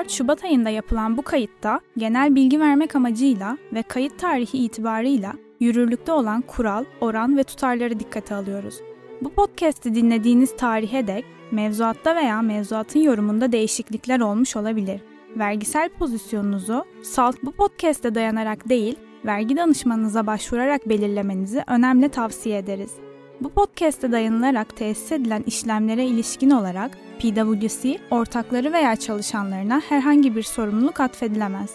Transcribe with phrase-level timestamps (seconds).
[0.00, 6.12] 24 Şubat ayında yapılan bu kayıtta genel bilgi vermek amacıyla ve kayıt tarihi itibarıyla yürürlükte
[6.12, 8.74] olan kural, oran ve tutarları dikkate alıyoruz.
[9.20, 15.00] Bu podcast'i dinlediğiniz tarihe dek mevzuatta veya mevzuatın yorumunda değişiklikler olmuş olabilir.
[15.36, 18.96] Vergisel pozisyonunuzu SALT bu podcast'e dayanarak değil,
[19.26, 22.90] vergi danışmanınıza başvurarak belirlemenizi önemli tavsiye ederiz.
[23.40, 31.00] Bu podcast'e dayanılarak tesis edilen işlemlere ilişkin olarak PwC, ortakları veya çalışanlarına herhangi bir sorumluluk
[31.00, 31.70] atfedilemez.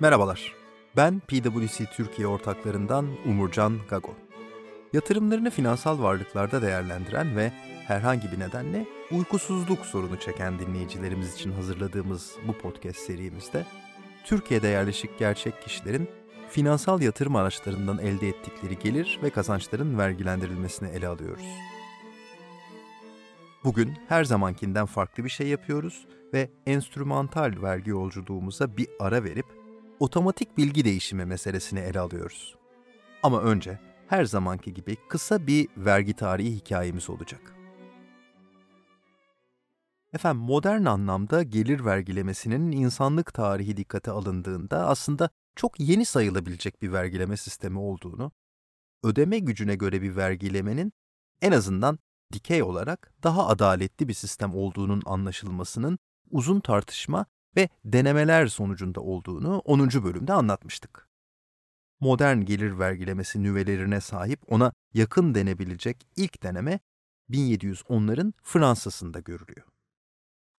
[0.00, 0.54] Merhabalar,
[0.96, 4.14] ben PwC Türkiye ortaklarından Umurcan Gago.
[4.92, 7.52] Yatırımlarını finansal varlıklarda değerlendiren ve
[7.86, 13.64] herhangi bir nedenle uykusuzluk sorunu çeken dinleyicilerimiz için hazırladığımız bu podcast serimizde
[14.24, 16.08] Türkiye'de yerleşik gerçek kişilerin
[16.50, 21.46] finansal yatırım araçlarından elde ettikleri gelir ve kazançların vergilendirilmesini ele alıyoruz.
[23.64, 29.46] Bugün her zamankinden farklı bir şey yapıyoruz ve enstrümantal vergi yolculuğumuza bir ara verip
[30.00, 32.56] otomatik bilgi değişimi meselesini ele alıyoruz.
[33.22, 33.78] Ama önce
[34.08, 37.56] her zamanki gibi kısa bir vergi tarihi hikayemiz olacak.
[40.12, 47.36] Efendim modern anlamda gelir vergilemesinin insanlık tarihi dikkate alındığında aslında çok yeni sayılabilecek bir vergileme
[47.36, 48.32] sistemi olduğunu,
[49.02, 50.92] ödeme gücüne göre bir vergilemenin
[51.42, 51.98] en azından
[52.32, 55.98] dikey olarak daha adaletli bir sistem olduğunun anlaşılmasının
[56.30, 59.88] uzun tartışma ve denemeler sonucunda olduğunu 10.
[59.88, 61.08] bölümde anlatmıştık.
[62.00, 66.80] Modern gelir vergilemesi nüvelerine sahip ona yakın denebilecek ilk deneme
[67.30, 69.66] 1710'ların Fransa'sında görülüyor.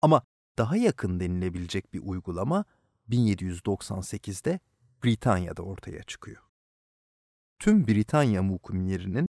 [0.01, 0.21] Ama
[0.57, 2.65] daha yakın denilebilecek bir uygulama
[3.09, 4.59] 1798'de
[5.03, 6.43] Britanya'da ortaya çıkıyor.
[7.59, 9.27] Tüm Britanya mukumlerinin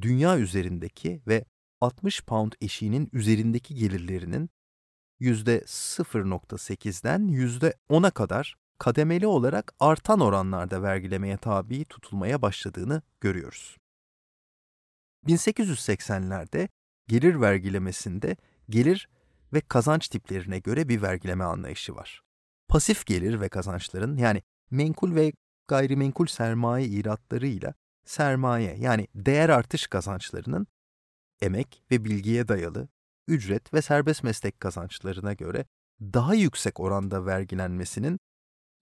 [0.00, 1.44] dünya üzerindeki ve
[1.80, 4.50] 60 pound eşiğinin üzerindeki gelirlerinin
[5.20, 13.76] %0.8'den %10'a kadar kademeli olarak artan oranlarda vergilemeye tabi tutulmaya başladığını görüyoruz.
[15.26, 16.68] 1880'lerde
[17.08, 18.36] gelir vergilemesinde
[18.68, 19.08] gelir
[19.52, 22.22] ve kazanç tiplerine göre bir vergileme anlayışı var.
[22.68, 25.32] Pasif gelir ve kazançların yani menkul ve
[25.68, 27.74] gayrimenkul sermaye iratlarıyla
[28.04, 30.66] sermaye yani değer artış kazançlarının
[31.40, 32.88] emek ve bilgiye dayalı
[33.28, 35.66] ücret ve serbest meslek kazançlarına göre
[36.00, 38.18] daha yüksek oranda vergilenmesinin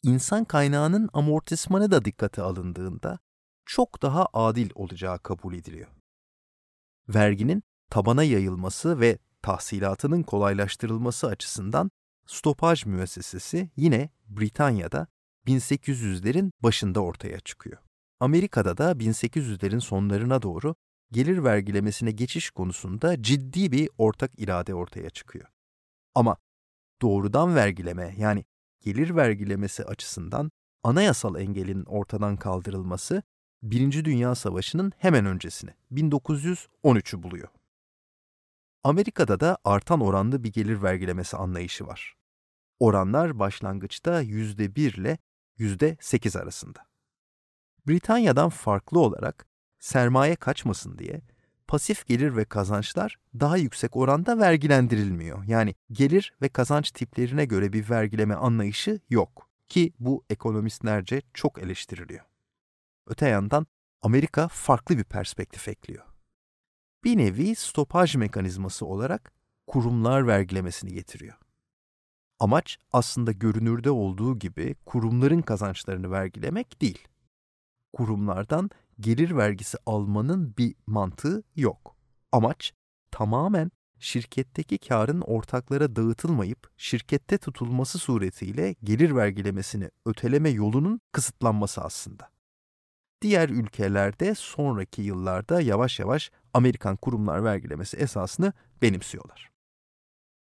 [0.02, 3.18] insan kaynağının amortismanı da dikkate alındığında
[3.64, 5.88] çok daha adil olacağı kabul ediliyor.
[7.08, 11.90] Verginin tabana yayılması ve tahsilatının kolaylaştırılması açısından
[12.26, 15.06] stopaj müessesesi yine Britanya'da
[15.46, 17.78] 1800'lerin başında ortaya çıkıyor.
[18.20, 20.74] Amerika'da da 1800'lerin sonlarına doğru
[21.12, 25.46] gelir vergilemesine geçiş konusunda ciddi bir ortak irade ortaya çıkıyor.
[26.14, 26.36] Ama
[27.02, 28.44] doğrudan vergileme yani
[28.80, 30.50] gelir vergilemesi açısından
[30.82, 33.22] anayasal engelin ortadan kaldırılması
[33.62, 37.48] Birinci Dünya Savaşı'nın hemen öncesini 1913'ü buluyor.
[38.84, 42.14] Amerika'da da artan oranlı bir gelir vergilemesi anlayışı var.
[42.80, 45.18] Oranlar başlangıçta %1 ile
[45.58, 46.86] %8 arasında.
[47.88, 49.46] Britanya'dan farklı olarak
[49.78, 51.20] sermaye kaçmasın diye
[51.66, 55.44] pasif gelir ve kazançlar daha yüksek oranda vergilendirilmiyor.
[55.44, 62.24] Yani gelir ve kazanç tiplerine göre bir vergileme anlayışı yok ki bu ekonomistlerce çok eleştiriliyor.
[63.06, 63.66] Öte yandan
[64.02, 66.04] Amerika farklı bir perspektif ekliyor.
[67.04, 69.32] Bir nevi stopaj mekanizması olarak
[69.66, 71.36] kurumlar vergilemesini getiriyor.
[72.40, 77.08] Amaç aslında görünürde olduğu gibi kurumların kazançlarını vergilemek değil.
[77.92, 78.70] Kurumlardan
[79.00, 81.96] gelir vergisi almanın bir mantığı yok.
[82.32, 82.72] Amaç
[83.10, 92.30] tamamen şirketteki karın ortaklara dağıtılmayıp şirkette tutulması suretiyle gelir vergilemesini öteleme yolunun kısıtlanması aslında.
[93.22, 98.52] Diğer ülkelerde sonraki yıllarda yavaş yavaş Amerikan kurumlar vergilemesi esasını
[98.82, 99.55] benimsiyorlar.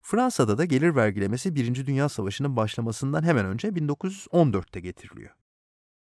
[0.01, 5.35] Fransa'da da gelir vergilemesi Birinci Dünya Savaşı'nın başlamasından hemen önce 1914'te getiriliyor.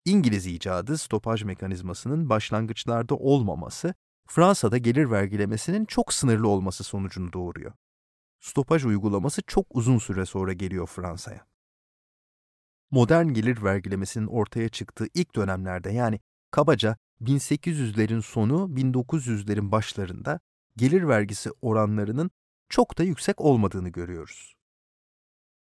[0.05, 3.95] İngiliz icadı stopaj mekanizmasının başlangıçlarda olmaması,
[4.29, 7.73] Fransa'da gelir vergilemesinin çok sınırlı olması sonucunu doğuruyor.
[8.41, 11.47] Stopaj uygulaması çok uzun süre sonra geliyor Fransa'ya.
[12.91, 16.21] Modern gelir vergilemesinin ortaya çıktığı ilk dönemlerde yani
[16.51, 20.41] kabaca 1800'lerin sonu 1900'lerin başlarında
[20.77, 22.31] gelir vergisi oranlarının
[22.69, 24.55] çok da yüksek olmadığını görüyoruz.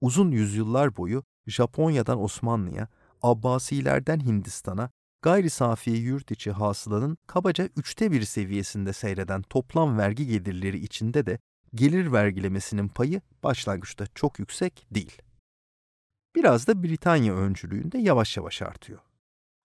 [0.02, 2.88] Uzun yüzyıllar boyu Japonya'dan Osmanlı'ya,
[3.22, 4.90] Abbasilerden Hindistan'a,
[5.22, 11.40] gayri safi yurt içi hasılanın kabaca üçte bir seviyesinde seyreden toplam vergi gelirleri içinde de
[11.76, 15.22] gelir vergilemesinin payı başlangıçta çok yüksek değil.
[16.36, 19.00] Biraz da Britanya öncülüğünde yavaş yavaş artıyor.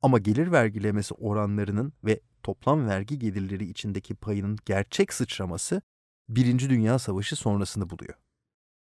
[0.02, 5.82] Ama gelir vergilemesi oranlarının ve toplam vergi gelirleri içindeki payının gerçek sıçraması
[6.28, 8.14] Birinci Dünya Savaşı sonrasını buluyor.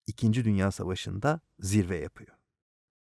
[0.06, 2.36] İkinci Dünya Savaşı'nda zirve yapıyor.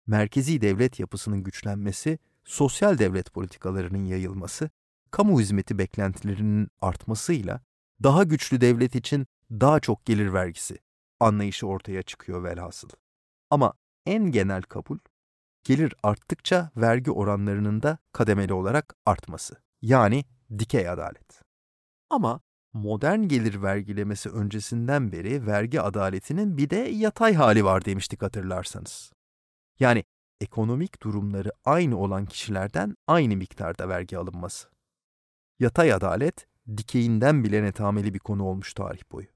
[0.08, 4.70] Merkezi devlet yapısının güçlenmesi, sosyal devlet politikalarının yayılması,
[5.12, 7.62] kamu hizmeti beklentilerinin artmasıyla
[8.04, 10.80] daha güçlü devlet için daha çok gelir vergisi
[11.20, 12.90] anlayışı ortaya çıkıyor velhasıl.
[13.50, 13.74] Ama
[14.06, 14.98] en genel kabul
[15.64, 19.56] gelir arttıkça vergi oranlarının da kademeli olarak artması.
[19.82, 20.26] Yani
[20.60, 21.42] dikey adalet.
[22.10, 22.42] Ama
[22.76, 29.12] modern gelir vergilemesi öncesinden beri vergi adaletinin bir de yatay hali var demiştik hatırlarsanız.
[29.80, 30.04] Yani
[30.42, 34.68] ekonomik durumları aynı olan kişilerden aynı miktarda vergi alınması.
[35.60, 39.28] Yatay adalet dikeyinden bile netameli bir konu olmuş tarih boyu.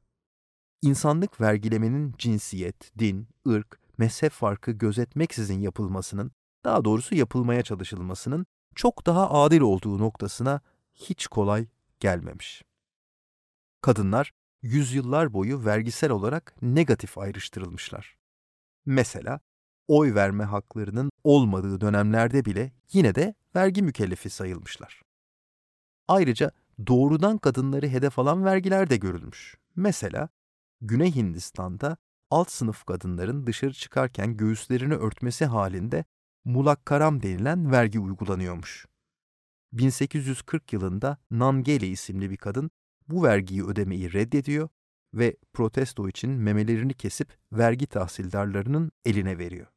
[0.81, 6.31] İnsanlık vergilemenin cinsiyet, din, ırk, mezhep farkı gözetmeksizin yapılmasının,
[6.65, 8.45] daha doğrusu yapılmaya çalışılmasının
[8.75, 10.61] çok daha adil olduğu noktasına
[10.93, 11.67] hiç kolay
[11.99, 12.68] gelmemiş.
[13.81, 18.17] Kadınlar yüzyıllar boyu vergisel olarak negatif ayrıştırılmışlar.
[18.85, 19.39] Mesela
[19.87, 25.01] oy verme haklarının olmadığı dönemlerde bile yine de vergi mükellefi sayılmışlar.
[26.07, 26.51] Ayrıca
[26.87, 29.57] doğrudan kadınları hedef alan vergiler de görülmüş.
[29.75, 30.29] Mesela
[30.81, 31.97] Güney Hindistan'da
[32.29, 36.05] alt sınıf kadınların dışarı çıkarken göğüslerini örtmesi halinde
[36.45, 38.85] mulakkaram denilen vergi uygulanıyormuş.
[39.73, 42.71] 1840 yılında Nangeli isimli bir kadın
[43.09, 44.69] bu vergiyi ödemeyi reddediyor
[45.13, 49.67] ve protesto için memelerini kesip vergi tahsildarlarının eline veriyor.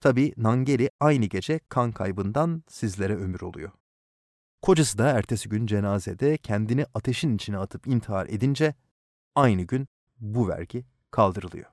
[0.00, 3.70] Tabi Nangeli aynı gece kan kaybından sizlere ömür oluyor.
[4.62, 8.74] Kocası da ertesi gün cenazede kendini ateşin içine atıp intihar edince
[9.34, 9.88] aynı gün
[10.20, 11.70] bu vergi kaldırılıyor.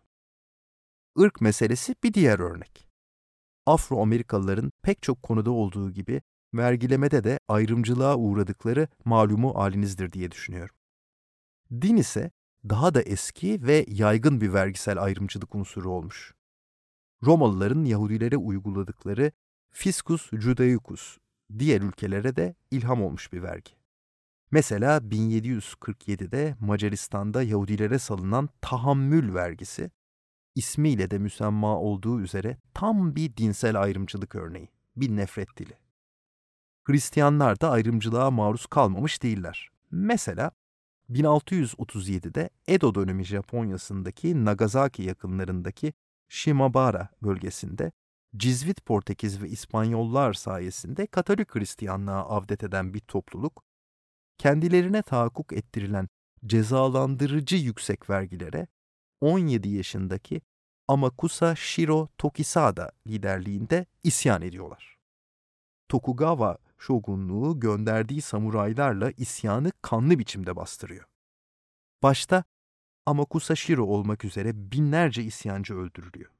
[1.17, 2.87] Irk meselesi bir diğer örnek.
[3.65, 6.21] Afro-Amerikalıların pek çok konuda olduğu gibi
[6.53, 10.75] vergilemede de ayrımcılığa uğradıkları malumu halinizdir diye düşünüyorum.
[11.71, 12.31] Din ise
[12.69, 16.33] daha da eski ve yaygın bir vergisel ayrımcılık unsuru olmuş.
[17.23, 19.31] Romalıların Yahudilere uyguladıkları
[19.71, 21.17] fiscus judaicus
[21.59, 23.71] diğer ülkelere de ilham olmuş bir vergi.
[24.51, 29.91] Mesela 1747'de Macaristan'da Yahudilere salınan tahammül vergisi,
[30.55, 35.73] ismiyle de müsemma olduğu üzere tam bir dinsel ayrımcılık örneği, bir nefret dili.
[36.83, 39.69] Hristiyanlar da ayrımcılığa maruz kalmamış değiller.
[39.91, 40.51] Mesela
[41.09, 45.93] 1637'de Edo dönemi Japonya'sındaki Nagasaki yakınlarındaki
[46.29, 47.91] Shimabara bölgesinde
[48.37, 53.63] Cizvit Portekiz ve İspanyollar sayesinde Katolik Hristiyanlığa avdet eden bir topluluk,
[54.37, 56.09] kendilerine tahakkuk ettirilen
[56.45, 58.67] cezalandırıcı yüksek vergilere
[59.21, 60.41] 17 yaşındaki
[60.87, 64.98] Amakusa Shiro Tokisada liderliğinde isyan ediyorlar.
[65.89, 71.05] Tokugawa şogunluğu gönderdiği samuraylarla isyanı kanlı biçimde bastırıyor.
[72.03, 72.43] Başta
[73.05, 76.31] Amakusa Shiro olmak üzere binlerce isyancı öldürülüyor.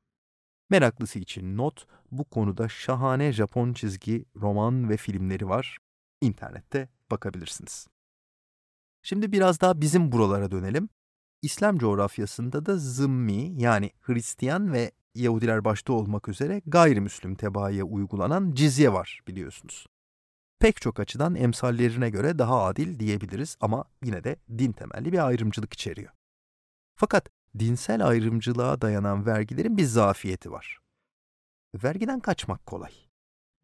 [0.69, 5.77] Meraklısı için not, bu konuda şahane Japon çizgi, roman ve filmleri var.
[6.21, 7.87] İnternette bakabilirsiniz.
[9.01, 10.89] Şimdi biraz daha bizim buralara dönelim.
[11.41, 18.93] İslam coğrafyasında da zımmi yani Hristiyan ve Yahudiler başta olmak üzere gayrimüslim tebaaya uygulanan cizye
[18.93, 19.87] var biliyorsunuz.
[20.59, 25.73] Pek çok açıdan emsallerine göre daha adil diyebiliriz ama yine de din temelli bir ayrımcılık
[25.73, 26.11] içeriyor.
[26.95, 30.79] Fakat dinsel ayrımcılığa dayanan vergilerin bir zafiyeti var.
[31.83, 32.91] Vergiden kaçmak kolay.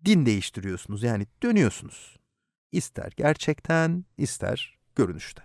[0.05, 2.17] Din değiştiriyorsunuz yani dönüyorsunuz.
[2.71, 5.43] İster gerçekten, ister görünüşte.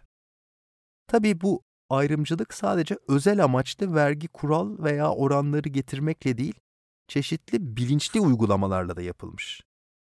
[1.07, 6.55] Tabii bu ayrımcılık sadece özel amaçlı vergi kural veya oranları getirmekle değil,
[7.09, 9.63] çeşitli bilinçli uygulamalarla da yapılmış.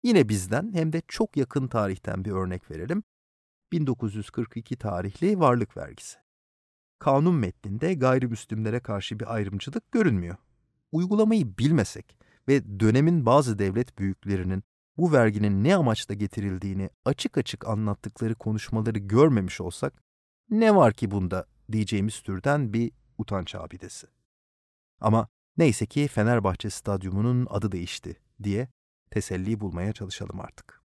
[0.03, 3.03] Yine bizden hem de çok yakın tarihten bir örnek verelim.
[3.73, 6.19] 1942 tarihli varlık vergisi.
[6.99, 10.37] Kanun metninde gayrimüslimlere karşı bir ayrımcılık görünmüyor.
[10.93, 12.17] Uygulamayı bilmesek
[12.49, 14.65] ve dönemin bazı devlet büyüklerinin
[14.97, 20.03] bu verginin ne amaçla getirildiğini açık açık anlattıkları konuşmaları görmemiş olsak,
[20.51, 24.07] ne var ki bunda diyeceğimiz türden bir utanç abidesi.
[25.01, 28.69] Ama neyse ki Fenerbahçe Stadyumu'nun adı değişti diye
[29.11, 30.83] teselli bulmaya çalışalım artık.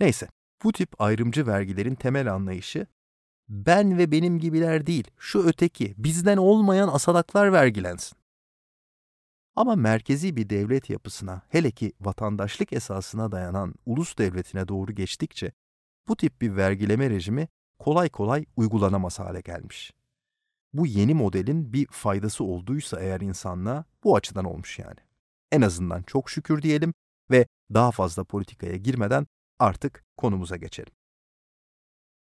[0.00, 0.28] Neyse,
[0.64, 2.86] bu tip ayrımcı vergilerin temel anlayışı
[3.48, 8.18] ben ve benim gibiler değil, şu öteki, bizden olmayan asalaklar vergilensin.
[9.56, 15.52] Ama merkezi bir devlet yapısına, hele ki vatandaşlık esasına dayanan ulus devletine doğru geçtikçe
[16.08, 19.92] bu tip bir vergileme rejimi kolay kolay uygulanamaz hale gelmiş.
[20.72, 24.98] Bu yeni modelin bir faydası olduysa eğer insanlığa bu açıdan olmuş yani.
[25.52, 26.94] En azından çok şükür diyelim
[27.30, 29.26] ve daha fazla politikaya girmeden
[29.58, 30.92] artık konumuza geçelim.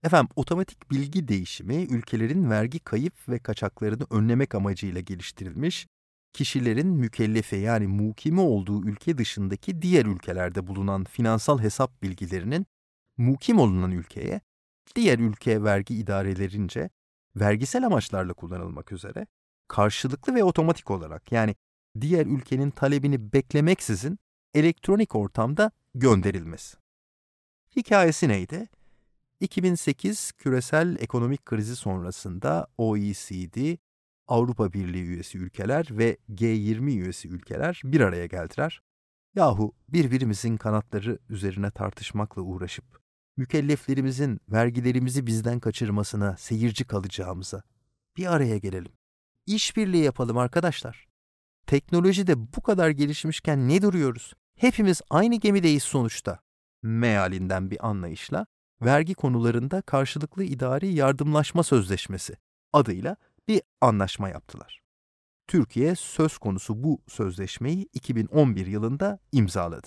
[0.02, 5.87] Efendim otomatik bilgi değişimi ülkelerin vergi kayıp ve kaçaklarını önlemek amacıyla geliştirilmiş,
[6.32, 12.66] kişilerin mükellefe yani mukimi olduğu ülke dışındaki diğer ülkelerde bulunan finansal hesap bilgilerinin
[13.16, 14.40] mukim olunan ülkeye,
[14.97, 16.90] diğer ülke vergi idarelerince
[17.40, 19.26] vergisel amaçlarla kullanılmak üzere
[19.68, 21.57] karşılıklı ve otomatik olarak yani
[22.00, 24.18] diğer ülkenin talebini beklemeksizin
[24.54, 26.76] elektronik ortamda gönderilmesi.
[27.76, 28.68] Hikayesi neydi?
[29.40, 33.76] 2008 küresel ekonomik krizi sonrasında OECD,
[34.28, 38.80] Avrupa Birliği üyesi ülkeler ve G20 üyesi ülkeler bir araya geldiler.
[39.35, 42.85] Yahu birbirimizin kanatları üzerine tartışmakla uğraşıp,
[43.38, 47.62] mükelleflerimizin vergilerimizi bizden kaçırmasına seyirci kalacağımıza
[48.16, 48.92] bir araya gelelim.
[49.47, 51.07] İşbirliği yapalım arkadaşlar.
[51.66, 54.35] Teknoloji de bu kadar gelişmişken ne duruyoruz?
[54.57, 56.38] Hepimiz aynı gemideyiz sonuçta.
[56.83, 58.47] Mealinden bir anlayışla
[58.83, 62.37] vergi konularında karşılıklı idari yardımlaşma sözleşmesi
[62.73, 63.16] adıyla
[63.49, 64.80] bir anlaşma yaptılar.
[65.47, 69.87] Türkiye söz konusu bu sözleşmeyi 2011 yılında imzaladı.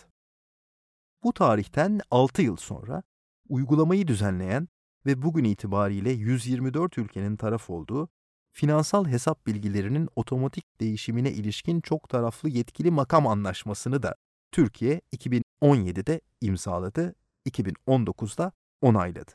[1.24, 3.04] Bu tarihten 6 yıl sonra
[3.52, 4.68] uygulamayı düzenleyen
[5.06, 8.10] ve bugün itibariyle 124 ülkenin taraf olduğu
[8.52, 14.16] finansal hesap bilgilerinin otomatik değişimine ilişkin çok taraflı yetkili makam anlaşmasını da
[14.52, 17.16] Türkiye 2017'de imzaladı,
[17.50, 19.32] 2019'da onayladı.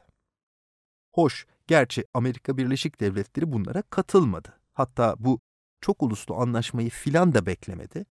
[1.13, 4.61] Hoş, gerçi Amerika Birleşik Devletleri bunlara katılmadı.
[4.73, 5.41] Hatta bu
[5.81, 8.07] çok uluslu anlaşmayı filan da beklemedi.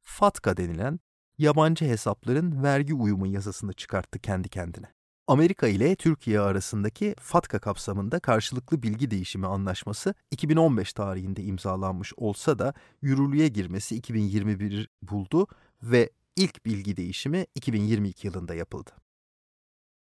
[0.00, 1.00] FATCA denilen
[1.38, 4.99] yabancı hesapların vergi uyumu yasasını çıkarttı kendi kendine.
[5.30, 12.74] Amerika ile Türkiye arasındaki FATCA kapsamında karşılıklı bilgi değişimi anlaşması 2015 tarihinde imzalanmış olsa da
[13.02, 15.46] yürürlüğe girmesi 2021 buldu
[15.82, 18.90] ve ilk bilgi değişimi 2022 yılında yapıldı.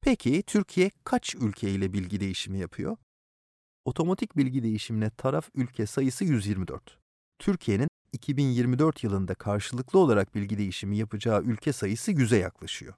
[0.00, 2.96] Peki Türkiye kaç ülke ile bilgi değişimi yapıyor?
[3.84, 6.98] Otomatik bilgi değişimine taraf ülke sayısı 124.
[7.38, 12.94] Türkiye'nin 2024 yılında karşılıklı olarak bilgi değişimi yapacağı ülke sayısı 100'e yaklaşıyor.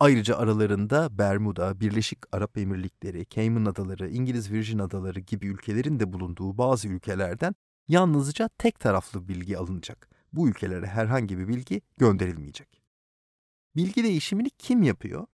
[0.00, 6.58] Ayrıca aralarında Bermuda, Birleşik Arap Emirlikleri, Cayman Adaları, İngiliz Virgin Adaları gibi ülkelerin de bulunduğu
[6.58, 7.54] bazı ülkelerden
[7.88, 10.10] yalnızca tek taraflı bilgi alınacak.
[10.32, 12.82] Bu ülkelere herhangi bir bilgi gönderilmeyecek.
[13.76, 15.26] Bilgi değişimini kim yapıyor?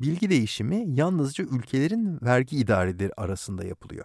[0.00, 4.04] Bilgi değişimi yalnızca ülkelerin vergi idareleri arasında yapılıyor.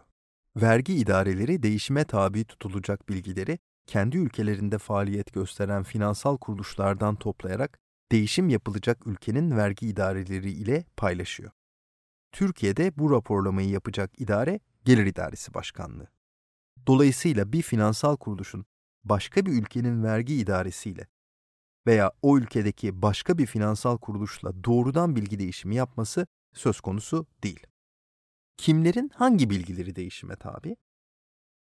[0.55, 7.82] Vergi idareleri değişime tabi tutulacak bilgileri kendi ülkelerinde faaliyet gösteren finansal kuruluşlardan toplayarak
[8.13, 11.51] değişim yapılacak ülkenin vergi idareleri ile paylaşıyor.
[12.31, 16.07] Türkiye'de bu raporlamayı yapacak idare Gelir İdaresi Başkanlığı.
[16.87, 18.65] Dolayısıyla bir finansal kuruluşun
[19.03, 21.07] başka bir ülkenin vergi idaresiyle
[21.87, 27.67] veya o ülkedeki başka bir finansal kuruluşla doğrudan bilgi değişimi yapması söz konusu değil.
[28.57, 30.75] Kimlerin hangi bilgileri değişime tabi?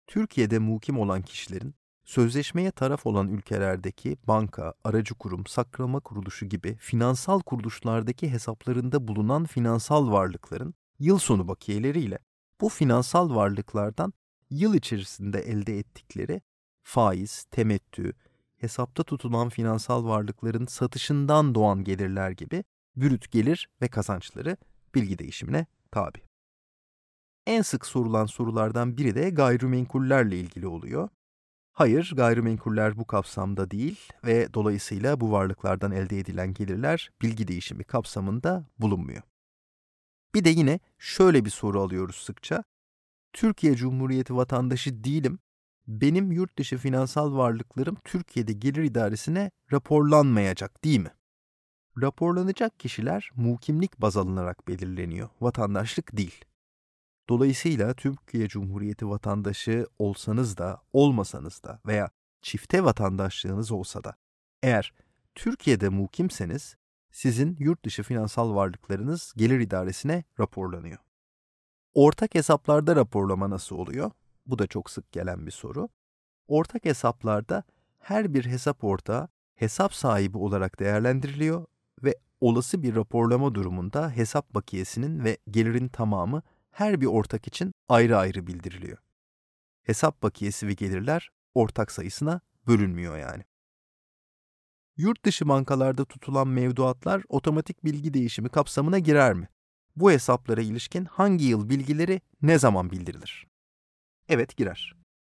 [0.08, 7.40] Türkiye'de mukim olan kişilerin sözleşmeye taraf olan ülkelerdeki banka, aracı kurum, saklama kuruluşu gibi finansal
[7.40, 12.20] kuruluşlardaki hesaplarında bulunan finansal varlıkların yıl sonu bakiyeleriyle
[12.62, 14.14] bu finansal varlıklardan
[14.50, 16.42] yıl içerisinde elde ettikleri
[16.84, 18.14] faiz, temettü,
[18.58, 22.64] hesapta tutulan finansal varlıkların satışından doğan gelirler gibi
[22.96, 24.58] bürüt gelir ve kazançları
[24.96, 26.20] bilgi değişimine tabi.
[27.48, 31.10] En sık sorulan sorulardan biri de gayrimenkullerle ilgili oluyor.
[31.74, 38.66] Hayır, gayrimenkuller bu kapsamda değil ve dolayısıyla bu varlıklardan elde edilen gelirler bilgi değişimi kapsamında
[38.80, 39.22] bulunmuyor.
[40.36, 42.64] Bir de yine şöyle bir soru alıyoruz sıkça.
[43.34, 45.40] Türkiye Cumhuriyeti vatandaşı değilim
[45.88, 51.12] benim yurt dışı finansal varlıklarım Türkiye'de gelir idaresine raporlanmayacak değil mi?
[52.02, 56.46] Raporlanacak kişiler mukimlik baz alınarak belirleniyor, vatandaşlık değil.
[57.30, 62.10] Dolayısıyla Türkiye Cumhuriyeti vatandaşı olsanız da, olmasanız da veya
[62.42, 64.16] çifte vatandaşlığınız olsa da
[64.64, 64.94] eğer
[65.36, 66.76] Türkiye'de mukimseniz
[67.12, 70.98] sizin yurt dışı finansal varlıklarınız gelir idaresine raporlanıyor.
[71.94, 74.12] Ortak hesaplarda raporlama nasıl oluyor?
[74.46, 75.90] Bu da çok sık gelen bir soru.
[76.48, 77.64] Ortak hesaplarda
[78.00, 81.66] her bir hesap ortağı hesap sahibi olarak değerlendiriliyor
[82.04, 86.42] ve olası bir raporlama durumunda hesap bakiyesinin ve gelirin tamamı
[86.74, 88.98] her bir ortak için ayrı ayrı bildiriliyor.
[89.84, 93.44] Hesap bakiyesi ve gelirler ortak sayısına bölünmüyor yani.
[94.98, 99.50] Yurt dışı bankalarda tutulan mevduatlar otomatik bilgi değişimi kapsamına girer mi?
[99.96, 103.48] Bu hesaplara ilişkin hangi yıl bilgileri ne zaman bildirilir?
[104.30, 104.94] Evet girer.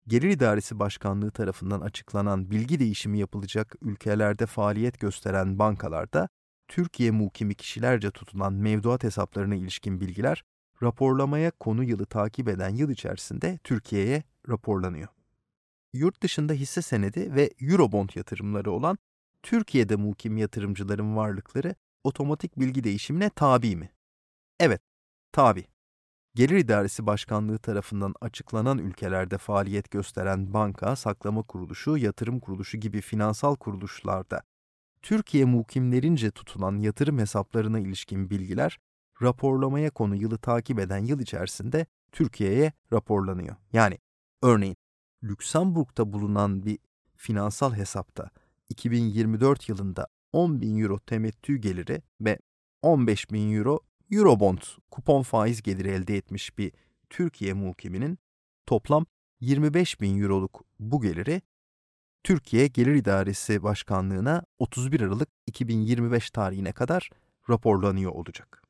[0.06, 6.28] Gelir İdaresi Başkanlığı tarafından açıklanan bilgi değişimi yapılacak ülkelerde faaliyet gösteren bankalarda
[6.68, 10.44] Türkiye mukimi kişilerce tutulan mevduat hesaplarına ilişkin bilgiler
[10.82, 15.08] raporlamaya konu yılı takip eden yıl içerisinde Türkiye'ye raporlanıyor.
[15.92, 18.98] Yurt dışında hisse senedi ve Eurobond yatırımları olan
[19.42, 23.90] Türkiye'de mukim yatırımcıların varlıkları otomatik bilgi değişimine tabi mi?
[24.60, 24.82] Evet,
[25.32, 25.66] tabi.
[26.34, 33.56] Gelir İdaresi Başkanlığı tarafından açıklanan ülkelerde faaliyet gösteren banka, saklama kuruluşu, yatırım kuruluşu gibi finansal
[33.56, 34.42] kuruluşlarda
[35.02, 38.78] Türkiye mukimlerince tutulan yatırım hesaplarına ilişkin bilgiler
[39.22, 43.56] raporlamaya konu yılı takip eden yıl içerisinde Türkiye'ye raporlanıyor.
[43.72, 43.98] Yani
[44.42, 44.76] örneğin
[45.22, 46.78] Lüksemburg'da bulunan bir
[47.16, 48.30] finansal hesapta
[48.68, 52.38] 2024 yılında 10 bin euro temettü geliri ve
[52.82, 53.80] 15 bin euro
[54.10, 54.58] Eurobond
[54.90, 56.72] kupon faiz geliri elde etmiş bir
[57.10, 58.18] Türkiye mukiminin
[58.66, 59.06] toplam
[59.40, 61.42] 25 bin euroluk bu geliri
[62.24, 67.10] Türkiye Gelir İdaresi Başkanlığı'na 31 Aralık 2025 tarihine kadar
[67.50, 68.65] raporlanıyor olacak.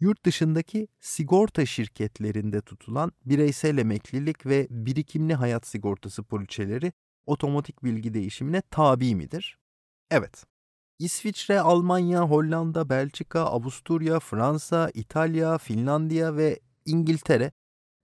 [0.00, 6.92] Yurt dışındaki sigorta şirketlerinde tutulan bireysel emeklilik ve birikimli hayat sigortası poliçeleri
[7.26, 9.58] otomatik bilgi değişimine tabi midir?
[10.10, 10.44] Evet.
[10.98, 17.52] İsviçre, Almanya, Hollanda, Belçika, Avusturya, Fransa, İtalya, Finlandiya ve İngiltere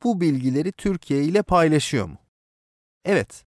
[0.03, 2.19] bu bilgileri Türkiye ile paylaşıyor mu?
[3.05, 3.45] Evet.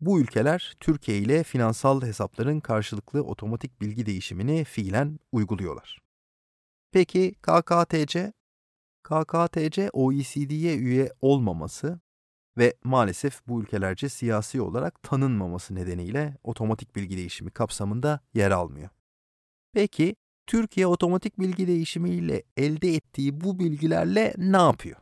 [0.00, 6.09] Bu ülkeler Türkiye ile finansal hesapların karşılıklı otomatik bilgi değişimini fiilen uyguluyorlar.
[6.92, 8.32] Peki KKTC?
[9.02, 12.00] KKTC OECD'ye üye olmaması
[12.58, 18.88] ve maalesef bu ülkelerce siyasi olarak tanınmaması nedeniyle otomatik bilgi değişimi kapsamında yer almıyor.
[19.72, 20.16] Peki
[20.46, 24.96] Türkiye otomatik bilgi değişimi ile elde ettiği bu bilgilerle ne yapıyor?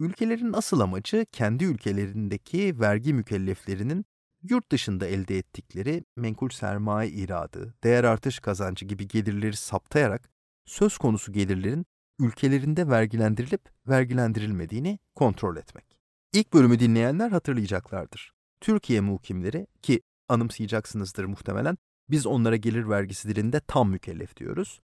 [0.00, 4.04] Ülkelerin asıl amacı kendi ülkelerindeki vergi mükelleflerinin
[4.42, 10.33] yurt dışında elde ettikleri menkul sermaye iradı, değer artış kazancı gibi gelirleri saptayarak
[10.66, 11.86] söz konusu gelirlerin
[12.18, 15.98] ülkelerinde vergilendirilip vergilendirilmediğini kontrol etmek.
[16.32, 18.32] İlk bölümü dinleyenler hatırlayacaklardır.
[18.60, 21.78] Türkiye muhkimleri ki anımsayacaksınızdır muhtemelen
[22.10, 24.80] biz onlara gelir vergisi dilinde tam mükellef diyoruz.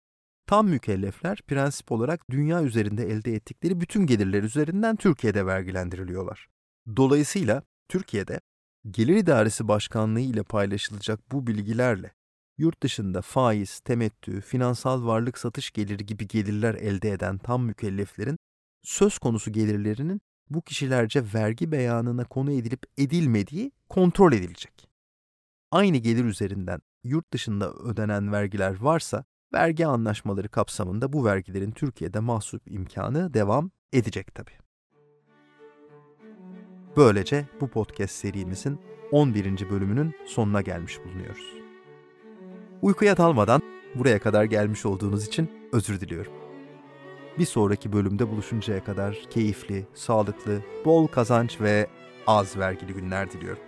[0.46, 6.48] Tam mükellefler prensip olarak dünya üzerinde elde ettikleri bütün gelirler üzerinden Türkiye'de vergilendiriliyorlar.
[6.96, 8.40] Dolayısıyla Türkiye'de
[8.90, 12.12] Gelir İdaresi Başkanlığı ile paylaşılacak bu bilgilerle
[12.58, 18.38] yurt dışında faiz, temettü, finansal varlık satış geliri gibi gelirler elde eden tam mükelleflerin
[18.82, 24.88] söz konusu gelirlerinin bu kişilerce vergi beyanına konu edilip edilmediği kontrol edilecek.
[25.70, 32.62] Aynı gelir üzerinden yurt dışında ödenen vergiler varsa vergi anlaşmaları kapsamında bu vergilerin Türkiye'de mahsup
[32.66, 34.50] imkanı devam edecek tabi.
[36.96, 38.80] Böylece bu podcast serimizin
[39.12, 39.70] 11.
[39.70, 41.67] bölümünün sonuna gelmiş bulunuyoruz.
[42.82, 43.62] Uykuya dalmadan
[43.94, 46.32] buraya kadar gelmiş olduğunuz için özür diliyorum.
[47.38, 51.86] Bir sonraki bölümde buluşuncaya kadar keyifli, sağlıklı, bol kazanç ve
[52.26, 53.62] az vergili günler diliyorum.